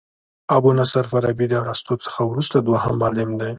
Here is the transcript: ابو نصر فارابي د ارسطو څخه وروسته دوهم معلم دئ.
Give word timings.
ابو 0.55 0.69
نصر 0.79 1.03
فارابي 1.11 1.47
د 1.49 1.53
ارسطو 1.63 1.95
څخه 2.05 2.21
وروسته 2.25 2.57
دوهم 2.67 2.93
معلم 3.01 3.29
دئ. 3.39 3.49